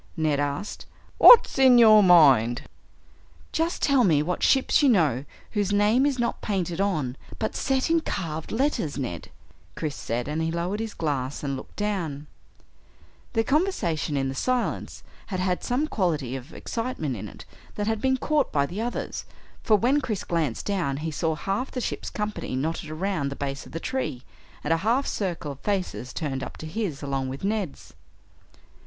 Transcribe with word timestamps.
Ned 0.17 0.39
asked. 0.39 0.87
"What's 1.19 1.59
in 1.59 1.77
your 1.77 2.01
mind?" 2.01 2.63
"Just 3.51 3.83
tell 3.83 4.03
me 4.03 4.23
what 4.23 4.41
ships 4.41 4.81
you 4.81 4.89
know 4.89 5.25
whose 5.51 5.71
name 5.71 6.07
is 6.07 6.17
not 6.17 6.41
painted 6.41 6.81
on 6.81 7.15
but 7.37 7.55
set 7.55 7.91
in 7.91 7.99
carved 8.01 8.51
letters, 8.51 8.97
Ned," 8.97 9.29
Chris 9.75 9.95
said, 9.95 10.27
and 10.27 10.41
he 10.41 10.49
lowered 10.51 10.79
his 10.79 10.95
glass 10.95 11.43
and 11.43 11.55
looked 11.55 11.75
down. 11.75 12.25
Their 13.33 13.43
conversation, 13.43 14.17
in 14.17 14.27
the 14.27 14.33
silence, 14.33 15.03
had 15.27 15.39
had 15.39 15.63
some 15.63 15.85
quality 15.85 16.35
of 16.35 16.51
excitement 16.51 17.15
in 17.15 17.27
it 17.27 17.45
that 17.75 17.85
had 17.85 18.01
been 18.01 18.17
caught 18.17 18.51
by 18.51 18.65
the 18.65 18.81
others, 18.81 19.25
for 19.61 19.75
when 19.75 20.01
Chris 20.01 20.23
glanced 20.23 20.65
down 20.65 20.97
he 21.05 21.11
saw 21.11 21.35
half 21.35 21.69
the 21.69 21.79
ship's 21.79 22.09
company 22.09 22.55
knotted 22.55 22.89
around 22.89 23.29
the 23.29 23.35
base 23.35 23.67
of 23.67 23.71
the 23.71 23.79
tree, 23.79 24.23
and 24.63 24.73
a 24.73 24.77
half 24.77 25.05
circle 25.05 25.51
of 25.51 25.59
faces 25.59 26.11
turned 26.11 26.41
up 26.41 26.57
to 26.57 26.65
his, 26.65 27.03
along 27.03 27.29
with 27.29 27.43
Ned's. 27.43 27.93